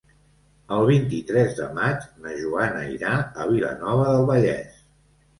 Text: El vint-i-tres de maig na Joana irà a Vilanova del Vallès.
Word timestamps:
El 0.75 0.85
vint-i-tres 0.85 1.51
de 1.59 1.67
maig 1.75 2.07
na 2.23 2.33
Joana 2.37 2.79
irà 2.93 3.11
a 3.43 3.45
Vilanova 3.51 4.07
del 4.13 4.25
Vallès. 4.31 4.81